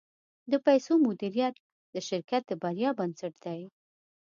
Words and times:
د 0.51 0.53
پیسو 0.65 0.93
مدیریت 1.07 1.55
د 1.93 1.95
شرکت 2.09 2.41
د 2.47 2.51
بریا 2.61 2.89
بنسټ 2.99 3.33
دی. 3.45 3.61